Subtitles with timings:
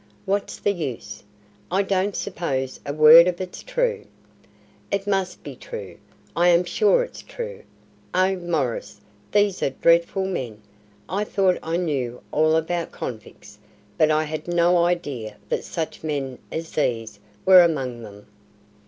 [0.25, 1.21] "What's the use?
[1.69, 4.05] I don't suppose a word of it's true."
[4.89, 5.99] "It must be true.
[6.35, 7.61] I am sure it's true.
[8.11, 8.99] Oh, Maurice,
[9.31, 10.59] these are dreadful men.
[11.07, 13.59] I thought I knew all about convicts,
[13.95, 18.25] but I had no idea that such men as these were among them."